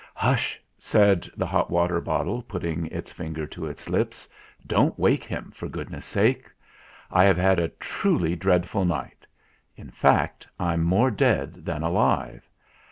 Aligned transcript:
"Hush!" 0.15 0.59
said 0.79 1.29
the 1.37 1.45
hot 1.45 1.69
water 1.69 2.01
bottle, 2.01 2.41
putting 2.41 2.87
its 2.87 3.11
finger 3.11 3.45
to 3.45 3.67
its 3.67 3.87
lips; 3.87 4.27
"don't 4.65 4.97
wake 4.97 5.23
him, 5.23 5.51
for 5.53 5.69
good 5.69 5.91
ness' 5.91 6.07
sake. 6.07 6.49
I 7.11 7.23
have 7.25 7.37
had 7.37 7.59
a 7.59 7.67
truly 7.69 8.35
dreadful 8.35 8.83
night; 8.83 9.27
in 9.75 9.91
fact, 9.91 10.47
I'm 10.59 10.83
more 10.83 11.11
dead 11.11 11.65
than 11.65 11.83
alive. 11.83 12.49